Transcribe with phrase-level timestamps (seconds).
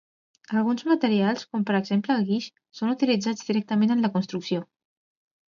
[0.59, 2.47] Alguns materials, com per exemple el guix,
[2.81, 4.65] són utilitzats directament en la construcció.